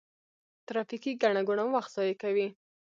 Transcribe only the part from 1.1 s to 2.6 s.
ګڼه ګوڼه وخت ضایع کوي.